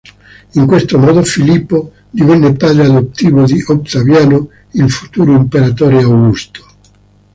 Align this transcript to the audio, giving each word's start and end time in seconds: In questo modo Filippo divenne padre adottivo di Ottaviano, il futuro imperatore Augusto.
In 0.55 0.65
questo 0.65 0.97
modo 0.97 1.21
Filippo 1.21 1.93
divenne 2.09 2.53
padre 2.53 2.85
adottivo 2.85 3.43
di 3.45 3.63
Ottaviano, 3.67 4.49
il 4.71 4.89
futuro 4.89 5.35
imperatore 5.35 6.01
Augusto. 6.01 6.65